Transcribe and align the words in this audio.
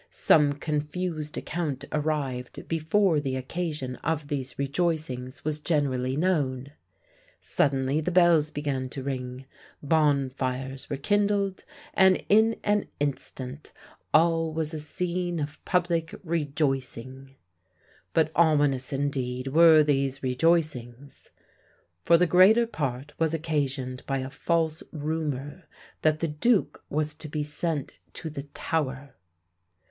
Some 0.09 0.53
confused 0.53 1.37
account 1.37 1.85
arrived 1.91 2.67
before 2.67 3.19
the 3.19 3.35
occasion 3.35 3.97
of 3.97 4.29
these 4.29 4.57
rejoicings 4.57 5.45
was 5.45 5.59
generally 5.59 6.17
known. 6.17 6.71
Suddenly 7.39 8.01
the 8.01 8.09
bells 8.09 8.49
began 8.49 8.89
to 8.89 9.03
ring; 9.03 9.45
bonfires 9.83 10.89
were 10.89 10.97
kindled; 10.97 11.63
and 11.93 12.25
in 12.29 12.59
an 12.63 12.87
instant 12.99 13.73
all 14.11 14.51
was 14.51 14.73
a 14.73 14.79
scene 14.79 15.39
of 15.39 15.63
public 15.65 16.15
rejoicing. 16.23 17.35
But 18.11 18.31
ominous 18.35 18.91
indeed 18.91 19.49
were 19.49 19.83
these 19.83 20.23
rejoicings; 20.23 21.29
for 22.01 22.17
the 22.17 22.25
greater 22.25 22.65
part 22.65 23.13
was 23.19 23.35
occasioned 23.35 24.03
by 24.07 24.17
a 24.17 24.31
false 24.31 24.81
rumour 24.91 25.65
that 26.01 26.21
the 26.21 26.27
duke 26.27 26.83
was 26.89 27.13
to 27.13 27.29
be 27.29 27.43
sent 27.43 27.99
to 28.13 28.31
the 28.31 28.47
Tower. 28.55 29.13